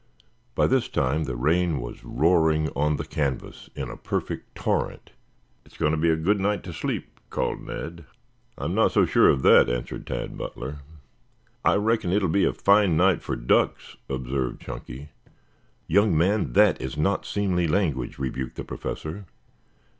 By 0.55 0.65
this 0.65 0.89
time 0.89 1.25
the 1.25 1.35
rain 1.35 1.79
was 1.79 2.03
roaring 2.03 2.69
on 2.69 2.95
the 2.95 3.05
canvas 3.05 3.69
in 3.75 3.87
a 3.91 3.95
perfect 3.95 4.55
torrent. 4.55 5.11
"It's 5.63 5.77
going 5.77 5.91
to 5.91 5.95
be 5.99 6.09
a 6.09 6.15
good 6.15 6.39
night 6.39 6.63
to 6.63 6.73
sleep," 6.73 7.19
called 7.29 7.61
Ned. 7.61 8.05
"I 8.57 8.65
am 8.65 8.73
not 8.73 8.93
so 8.93 9.05
sure 9.05 9.29
of 9.29 9.43
that," 9.43 9.69
answered 9.69 10.07
Tad 10.07 10.39
Butler. 10.39 10.79
"I 11.63 11.75
reckon 11.75 12.11
it'll 12.11 12.29
be 12.29 12.45
a 12.45 12.51
fine 12.53 12.97
night 12.97 13.21
for 13.21 13.35
ducks," 13.35 13.95
observed 14.09 14.59
Chunky. 14.63 15.09
"Young 15.85 16.17
man, 16.17 16.53
that 16.53 16.81
is 16.81 16.97
not 16.97 17.23
seemly 17.23 17.67
language," 17.67 18.17
rebuked 18.17 18.55
the 18.55 18.63
Professor. 18.63 19.25